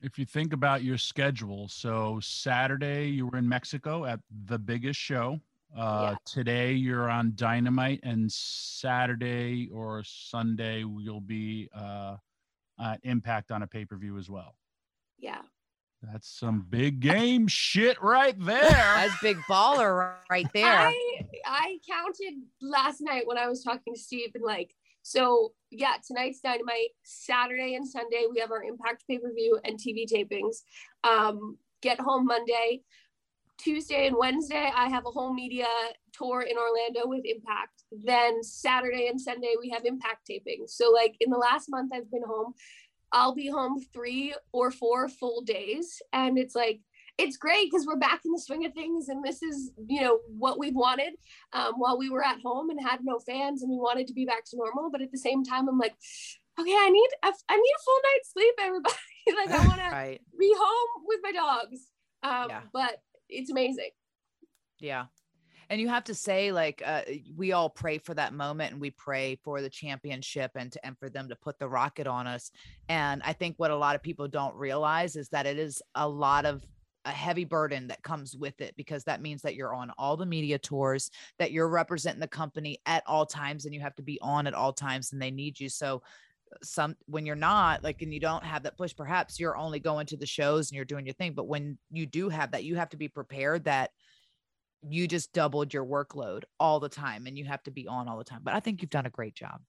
[0.03, 4.99] If you think about your schedule, so Saturday you were in Mexico at the biggest
[4.99, 5.39] show.
[5.77, 12.17] Uh, Today you're on Dynamite, and Saturday or Sunday you'll be uh,
[12.81, 14.57] at Impact on a pay per view as well.
[15.19, 15.43] Yeah.
[16.03, 18.59] That's some big game shit right there.
[18.61, 20.67] That's big baller right there.
[20.67, 25.95] I I counted last night when I was talking to Steve and like so yeah
[26.07, 30.63] tonight's dynamite Saturday and Sunday we have our Impact pay per view and TV tapings.
[31.05, 32.83] Um, get home Monday.
[33.59, 35.67] Tuesday and Wednesday, I have a whole media
[36.13, 37.85] tour in Orlando with Impact.
[37.93, 40.71] Then Saturday and Sunday, we have Impact tapings.
[40.71, 42.55] So, like in the last month, I've been home.
[43.13, 46.01] I'll be home three or four full days.
[46.13, 46.81] And it's like,
[47.19, 49.09] it's great because we're back in the swing of things.
[49.09, 51.13] And this is, you know, what we've wanted
[51.53, 54.25] um, while we were at home and had no fans and we wanted to be
[54.25, 54.91] back to normal.
[54.91, 55.95] But at the same time, I'm like,
[56.59, 58.95] okay, I need, a, I need a full night's sleep, everybody.
[59.37, 59.81] like, I want
[60.21, 61.89] to be home with my dogs.
[62.23, 62.61] Um, Yeah.
[62.73, 62.99] But
[63.29, 63.91] it's amazing.
[64.79, 65.07] Yeah.
[65.71, 67.03] And you have to say, like, uh,
[67.35, 70.99] we all pray for that moment and we pray for the championship and, to, and
[70.99, 72.51] for them to put the rocket on us.
[72.91, 76.07] And I think what a lot of people don't realize is that it is a
[76.07, 76.63] lot of
[77.05, 80.27] a heavy burden that comes with it because that means that you're on all the
[80.27, 84.19] media tours, that you're representing the company at all times and you have to be
[84.23, 85.69] on at all times and they need you.
[85.69, 86.03] So,
[86.53, 89.81] uh, some when you're not like and you don't have that push perhaps you're only
[89.81, 91.33] going to the shows and you're doing your thing.
[91.35, 93.91] But when you do have that you have to be prepared that
[94.89, 98.19] you just doubled your workload all the time and you have to be on all
[98.19, 98.41] the time.
[98.43, 99.61] But i think you've done a great job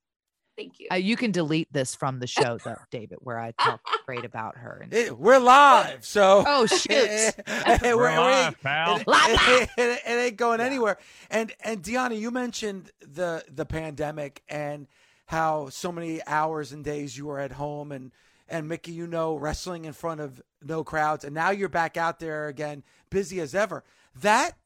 [0.56, 0.88] Thank you.
[0.92, 4.58] uh, you can delete this from the show though david where i talk great about
[4.58, 7.34] her and It- we're live, so oh shoot
[7.82, 8.98] We're We're live, pal.
[8.98, 10.98] It, it- it- it ain't going anywhere.
[11.30, 14.88] And and Deonna, you mentioned the the pandemic and
[15.28, 18.12] how so many hours and days you were at home and
[18.50, 22.20] and Mickie, you know, wrestling in front of no crowds, and now you're back out
[22.20, 23.84] there again, busy as ever.
[24.22, 24.58] That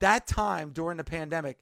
[0.00, 1.58] that time during the pandemic,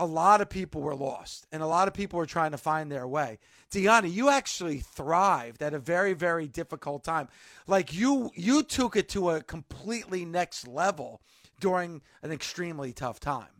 [0.00, 2.90] a lot of people were lost, and a lot of people were trying to find
[2.90, 3.38] their way.
[3.70, 7.28] Deonna, you actually thrived at a very very difficult time.
[7.66, 11.20] Like you you took it to a completely next level
[11.60, 13.59] during an extremely tough time.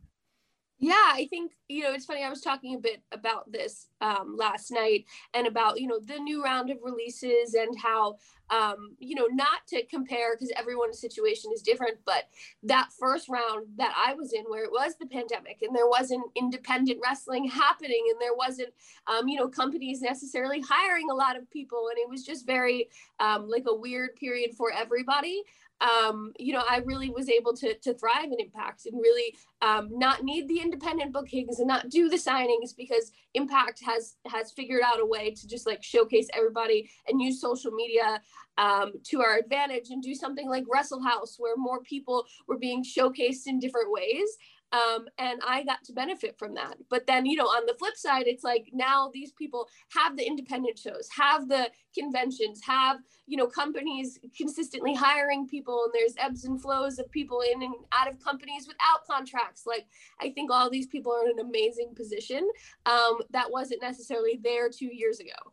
[0.82, 2.24] Yeah, I think, you know, it's funny.
[2.24, 5.04] I was talking a bit about this um, last night
[5.34, 8.16] and about you know the new round of releases and how
[8.48, 12.24] um, you know not to compare because everyone's situation is different but
[12.62, 16.24] that first round that i was in where it was the pandemic and there wasn't
[16.34, 18.70] independent wrestling happening and there wasn't
[19.06, 22.88] um, you know companies necessarily hiring a lot of people and it was just very
[23.20, 25.42] um, like a weird period for everybody
[25.80, 29.88] um, you know, I really was able to to thrive in Impact and really um,
[29.92, 34.82] not need the independent bookings and not do the signings because Impact has has figured
[34.84, 38.20] out a way to just like showcase everybody and use social media
[38.58, 42.84] um, to our advantage and do something like Wrestle House where more people were being
[42.84, 44.36] showcased in different ways.
[44.72, 46.76] Um, and I got to benefit from that.
[46.88, 50.24] But then, you know, on the flip side, it's like now these people have the
[50.24, 56.44] independent shows, have the conventions, have, you know, companies consistently hiring people, and there's ebbs
[56.44, 59.64] and flows of people in and out of companies without contracts.
[59.66, 59.86] Like,
[60.20, 62.48] I think all these people are in an amazing position
[62.86, 65.52] um, that wasn't necessarily there two years ago.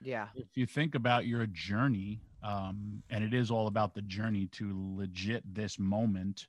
[0.00, 0.26] Yeah.
[0.34, 4.96] If you think about your journey, um, and it is all about the journey to
[4.96, 6.48] legit this moment,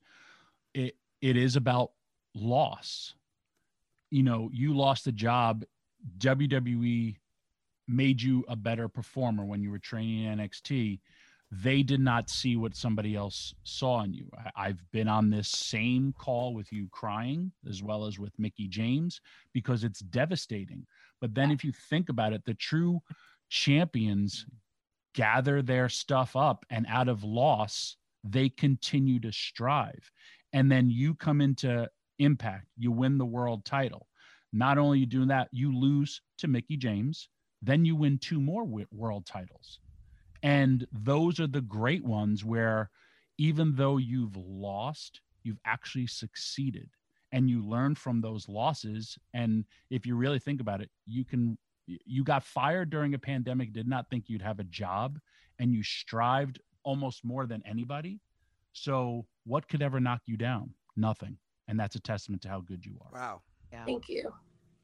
[0.74, 1.92] it it is about
[2.36, 3.16] loss.
[4.12, 5.64] You know, you lost a job.
[6.18, 7.16] WWE
[7.88, 11.00] made you a better performer when you were training in NXT.
[11.50, 14.30] They did not see what somebody else saw in you.
[14.58, 18.68] I, have been on this same call with you crying, as well as with Mickie
[18.68, 19.22] James,
[19.54, 20.86] because it's devastating.
[21.22, 23.00] But then, if you think about it, the true
[23.50, 24.46] champions
[25.16, 27.96] gather their stuff up, and out of loss,
[28.26, 30.12] they continue to strive
[30.54, 31.90] and then you come into
[32.20, 34.08] impact you win the world title.
[34.52, 37.30] Not only you doing that you lose to Mickie James
[37.62, 39.80] then you win two more world titles.
[40.44, 42.90] And those are the great ones where
[43.38, 46.90] even though you've lost you've actually succeeded
[47.32, 49.18] and you learn from those losses.
[49.34, 53.74] And if you really think about it you can you got fired during a pandemic
[53.74, 55.20] did not think you'd have a job
[55.60, 58.20] and you strived almost more than anybody.
[58.74, 60.72] So, what could ever knock you down?
[60.96, 61.38] Nothing.
[61.68, 63.20] And that's a testament to how good you are.
[63.20, 63.42] Wow.
[63.72, 63.86] Yeah.
[63.86, 64.32] Thank you.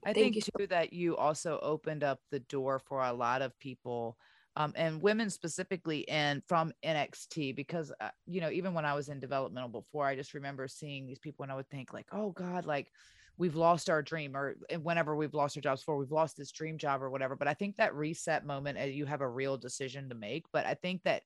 [0.06, 0.42] I Thank think you.
[0.58, 4.18] too that you also opened up the door for a lot of people
[4.56, 9.10] um, and women specifically and from NXT because uh, you know even when I was
[9.10, 12.32] in developmental before I just remember seeing these people and I would think like oh
[12.32, 12.92] god like
[13.38, 16.78] we've lost our dream or whenever we've lost our jobs for we've lost this dream
[16.78, 20.10] job or whatever but I think that reset moment uh, you have a real decision
[20.10, 21.24] to make but I think that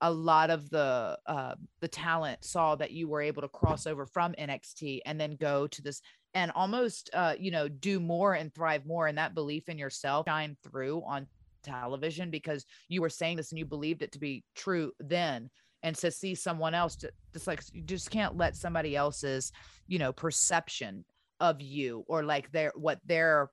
[0.00, 4.06] a lot of the uh, the talent saw that you were able to cross over
[4.06, 6.02] from NXT and then go to this
[6.34, 10.26] and almost uh, you know do more and thrive more and that belief in yourself
[10.28, 11.26] shine through on
[11.62, 15.50] television because you were saying this and you believed it to be true then.
[15.82, 16.96] And to see someone else
[17.32, 19.52] just like you just can't let somebody else's
[19.86, 21.04] you know perception
[21.38, 23.50] of you or like their what their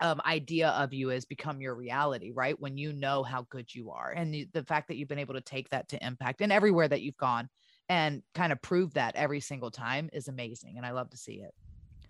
[0.00, 2.58] um, idea of you has become your reality, right?
[2.58, 5.34] When you know how good you are, and the, the fact that you've been able
[5.34, 7.48] to take that to impact and everywhere that you've gone
[7.88, 10.76] and kind of prove that every single time is amazing.
[10.76, 11.52] And I love to see it.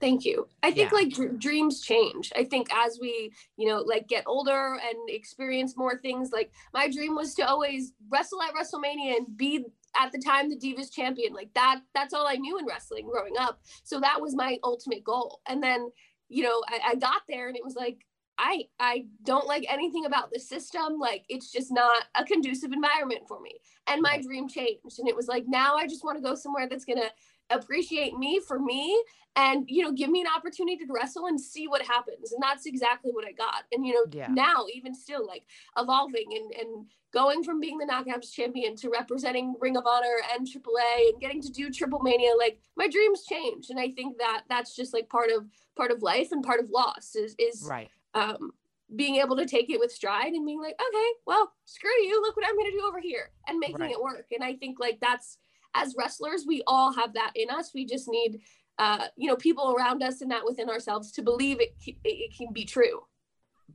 [0.01, 0.47] Thank you.
[0.63, 0.99] I think Yeah.
[0.99, 2.33] like dr- dreams change.
[2.37, 6.89] I think as we, you know, like get older and experience more things, like my
[6.89, 9.65] dream was to always wrestle at WrestleMania and be
[9.99, 11.33] at the time the Divas champion.
[11.33, 13.61] Like that, that's all I knew in wrestling growing up.
[13.83, 15.41] So that was my ultimate goal.
[15.49, 15.91] And then,
[16.29, 18.05] you know, I, I got there and it was like,
[18.39, 20.99] I I don't like anything about the system.
[20.99, 23.59] Like it's just not a conducive environment for me.
[23.89, 25.01] And my dream changed.
[25.01, 27.11] And it was like now I just want to go somewhere that's gonna
[27.51, 29.03] appreciate me for me
[29.37, 32.67] and you know give me an opportunity to wrestle and see what happens and that's
[32.67, 34.29] exactly what i got and you know Yeah.
[34.31, 35.45] now even still like
[35.77, 40.47] evolving and and going from being the knockouts champion to representing ring of honor and
[40.47, 44.77] aaa and getting to do Triplemania like my dreams change and i think that that's
[44.77, 45.47] just like part of
[45.77, 47.89] part of life and part of loss is is Right.
[48.15, 48.51] um
[48.97, 52.37] being able to take it with stride and being like okay well screw you look
[52.37, 53.91] what i'm going to do over here and making Right.
[53.93, 55.39] it work and i think like that's
[55.83, 58.41] as wrestlers we all have that in us we just need
[58.79, 62.37] uh you know people around us and that within ourselves to believe it c- it
[62.37, 63.01] can be true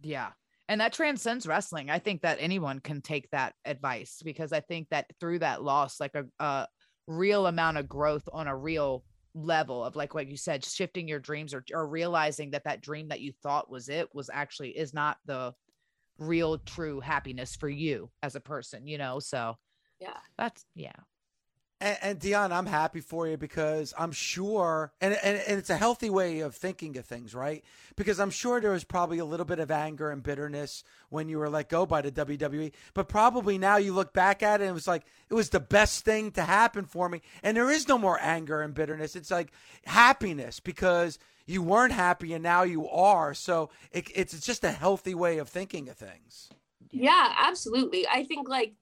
[0.02, 0.32] Yeah.
[0.70, 1.90] And that transcends wrestling.
[1.90, 6.00] I think that anyone can take that advice because I think that through that loss,
[6.00, 6.68] like a, a
[7.06, 9.04] real amount of growth on a real
[9.36, 13.10] level of like what you said, shifting your dreams or, or realizing that that dream
[13.10, 15.54] that you thought was it was actually is not the
[16.18, 19.20] real true happiness for you as a person, you know?
[19.20, 19.56] So
[20.00, 20.96] yeah that's, yeah.
[21.84, 25.76] And, and Dion, I'm happy for you because I'm sure, and, and and it's a
[25.76, 27.62] healthy way of thinking of things, right?
[27.98, 31.40] Because I'm sure there was probably a little bit of anger and bitterness when you
[31.40, 34.72] were let go by the WWE, but probably now you look back at it and
[34.72, 37.86] it was like it was the best thing to happen for me, and there is
[37.90, 39.18] no more anger and bitterness.
[39.18, 39.52] It's like
[39.86, 43.34] happiness because you weren't happy and now you are.
[43.34, 46.50] So it, it's just a healthy way of thinking of things.
[46.92, 48.08] Yeah, absolutely.
[48.08, 48.74] I think like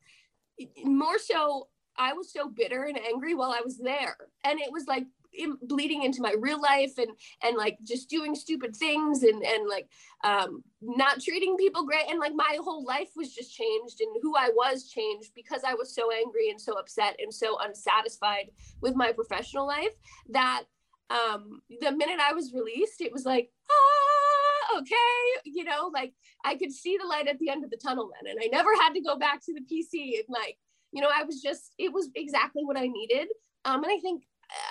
[0.84, 1.68] more so,
[1.98, 4.18] I was so bitter and angry while I was there.
[4.44, 7.12] And it was like in, bleeding into my real life and
[7.44, 9.88] and like just doing stupid things and and like
[10.24, 14.36] um not treating people great and like my whole life was just changed and who
[14.36, 18.96] I was changed because I was so angry and so upset and so unsatisfied with
[18.96, 19.94] my professional life
[20.30, 20.64] that
[21.10, 26.14] um the minute I was released it was like ah okay you know like
[26.44, 28.72] I could see the light at the end of the tunnel then and I never
[28.82, 30.58] had to go back to the PC and like
[30.92, 33.28] you know I was just it was exactly what I needed
[33.66, 34.24] um and I think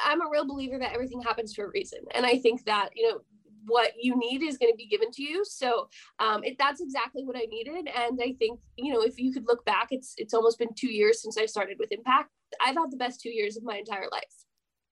[0.04, 2.00] I'm a real believer that everything happens for a reason.
[2.14, 3.20] And I think that, you know,
[3.66, 5.44] what you need is going to be given to you.
[5.44, 7.88] So um, it, that's exactly what I needed.
[7.94, 10.90] And I think, you know, if you could look back, it's it's almost been two
[10.90, 12.30] years since I started with Impact.
[12.60, 14.22] I've had the best two years of my entire life.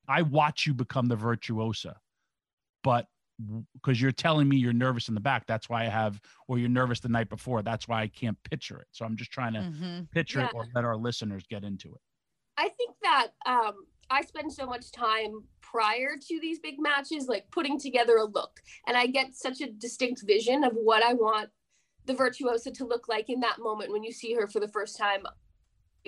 [0.07, 1.97] I watch you become the virtuosa,
[2.85, 3.07] but
[3.75, 6.69] because you're telling me you're nervous in the back, that's why I have, or you're
[6.69, 7.63] nervous the night before.
[7.63, 8.87] That's why I can't picture it.
[8.93, 10.01] So I'm just trying to mm-hmm.
[10.13, 10.47] picture yeah.
[10.47, 12.01] it or let our listeners get into it.
[12.57, 17.45] I think that um, I spend so much time prior to these big matches, like
[17.51, 18.61] putting together a look.
[18.87, 21.51] And I get such a distinct vision of what I want
[22.07, 24.99] the virtuosa to look like in that moment when you see her for the first
[24.99, 25.25] time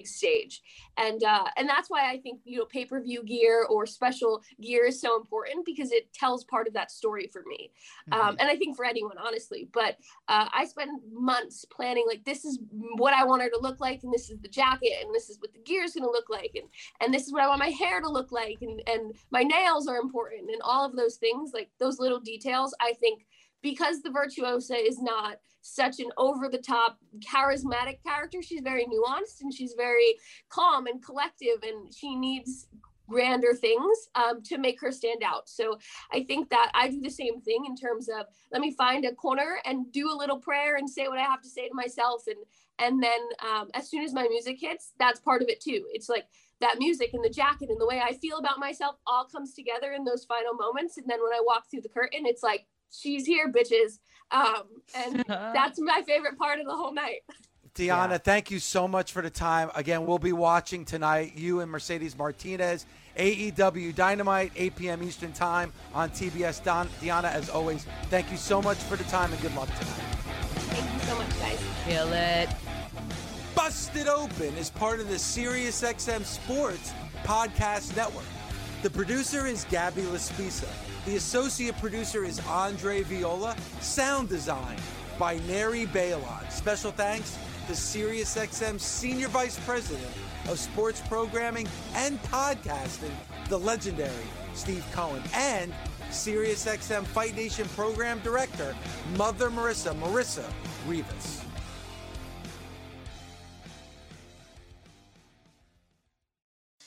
[0.04, 0.62] stage
[0.96, 5.00] and uh and that's why i think you know pay-per-view gear or special gear is
[5.00, 7.70] so important because it tells part of that story for me.
[8.10, 8.28] Mm-hmm.
[8.28, 9.68] um and i think for anyone honestly.
[9.72, 9.96] But
[10.28, 12.58] uh i spend months planning like this is
[12.96, 15.38] what i want her to look like and this is the jacket and this is
[15.40, 16.68] what the gear is going to look like and
[17.00, 19.86] and this is what i want my hair to look like and and my nails
[19.86, 23.26] are important and all of those things like those little details i think
[23.62, 29.42] because the virtuosa is not such an over the top charismatic character she's very nuanced
[29.42, 30.16] and she's very
[30.48, 32.66] calm and collective and she needs
[33.10, 35.48] grander things um, to make her stand out.
[35.48, 35.78] So
[36.12, 39.12] I think that I do the same thing in terms of let me find a
[39.12, 42.22] corner and do a little prayer and say what I have to say to myself,
[42.28, 42.38] and
[42.78, 45.84] and then um, as soon as my music hits, that's part of it too.
[45.92, 46.24] It's like
[46.60, 49.92] that music and the jacket and the way I feel about myself all comes together
[49.92, 53.26] in those final moments, and then when I walk through the curtain, it's like she's
[53.26, 53.98] here, bitches.
[54.30, 54.64] Um,
[54.94, 57.20] and that's my favorite part of the whole night.
[57.74, 58.18] Deonna, yeah.
[58.18, 59.70] thank you so much for the time.
[59.74, 61.32] Again, we'll be watching tonight.
[61.36, 62.84] You and Mercedes Martinez,
[63.16, 65.02] AEW Dynamite, 8 p.m.
[65.02, 66.62] Eastern Time on TBS.
[66.64, 70.10] Don, Deonna, as always, thank you so much for the time and good luck tonight.
[70.70, 71.64] Thank you so much, guys.
[71.86, 72.48] Kill it.
[73.54, 76.92] Busted Open is part of the SiriusXM Sports
[77.24, 78.24] Podcast Network.
[78.82, 80.68] The producer is Gabby Laspisa.
[81.10, 83.56] The associate producer is Andre Viola.
[83.80, 84.76] Sound design
[85.18, 86.48] by Neri Balon.
[86.52, 87.36] Special thanks
[87.66, 90.06] to SiriusXM Senior Vice President
[90.48, 93.10] of Sports Programming and Podcasting,
[93.48, 94.12] the legendary
[94.54, 95.74] Steve Cohen, and
[96.10, 98.76] SiriusXM Fight Nation Program Director,
[99.16, 100.48] Mother Marissa, Marissa
[100.86, 101.42] Rivas.